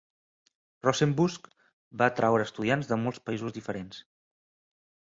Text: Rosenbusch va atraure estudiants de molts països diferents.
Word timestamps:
Rosenbusch 0.87 1.45
va 2.01 2.09
atraure 2.15 2.49
estudiants 2.51 2.91
de 2.95 3.01
molts 3.05 3.25
països 3.31 3.59
diferents. 3.61 4.05